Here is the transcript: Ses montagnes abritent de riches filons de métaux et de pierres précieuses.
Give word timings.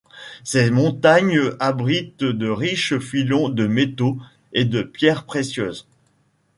Ses 0.43 0.71
montagnes 0.71 1.51
abritent 1.59 2.23
de 2.23 2.49
riches 2.49 2.97
filons 2.97 3.49
de 3.49 3.67
métaux 3.67 4.17
et 4.51 4.65
de 4.65 4.81
pierres 4.81 5.25
précieuses. 5.27 5.87